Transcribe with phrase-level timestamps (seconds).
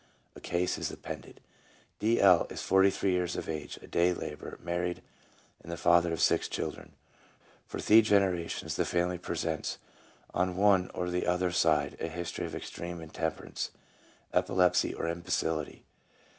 [0.33, 1.41] 1 A case is appended.
[1.99, 2.19] D.
[2.19, 2.47] L.
[2.49, 5.03] is forty three years of age, a day labourer, married,
[5.61, 6.93] and the father of six children.
[7.67, 9.77] For three generations the family presents
[10.33, 13.69] on one or the other side a history of extreme intemperance,
[14.33, 15.83] epilepsy, or imbecility.